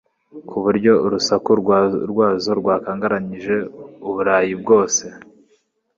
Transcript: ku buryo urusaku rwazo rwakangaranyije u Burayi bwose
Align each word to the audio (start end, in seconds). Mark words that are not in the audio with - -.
ku 0.47 0.55
buryo 0.63 0.91
urusaku 1.05 1.49
rwazo 2.13 2.51
rwakangaranyije 2.59 3.55
u 4.07 4.09
Burayi 4.13 4.53
bwose 4.61 5.05